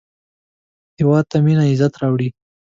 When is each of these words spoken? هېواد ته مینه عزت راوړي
هېواد 0.99 1.25
ته 1.31 1.37
مینه 1.45 1.63
عزت 1.71 1.93
راوړي 2.01 2.29